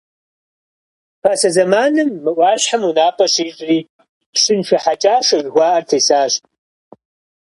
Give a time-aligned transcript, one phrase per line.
[1.21, 3.79] Пасэ зэманым, мы ӏуащхьэм унапӏэ щищӏри,
[4.33, 6.33] Пщыншэ Хьэкӏашэ жыхуаӏэр тесащ.